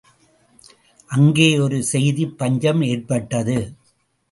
அங்கே 1.09 1.59
ஒரு 1.59 1.83
செய்திப் 1.83 2.37
பஞ்சம் 2.37 2.81
ஏற்பட்டது. 2.81 3.57